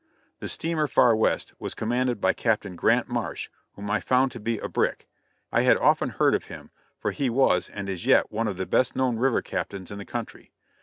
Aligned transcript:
The 0.39 0.47
steamer 0.47 0.87
Far 0.87 1.15
West 1.15 1.53
was 1.59 1.75
commanded 1.75 2.19
by 2.19 2.33
Captain 2.33 2.75
Grant 2.75 3.07
Marsh, 3.07 3.49
whom 3.73 3.91
I 3.91 3.99
found 3.99 4.31
to 4.31 4.39
be 4.39 4.57
a 4.57 4.67
"brick." 4.67 5.07
I 5.51 5.61
had 5.61 5.77
often 5.77 6.09
heard 6.09 6.33
of 6.33 6.45
him, 6.45 6.71
for 6.97 7.11
he 7.11 7.29
was 7.29 7.69
and 7.69 7.87
is 7.87 8.07
yet 8.07 8.31
one 8.31 8.47
of 8.47 8.57
the 8.57 8.65
best 8.65 8.95
known 8.95 9.17
river 9.17 9.43
captains 9.43 9.91
in 9.91 9.99
the 9.99 10.03
country. 10.05 10.53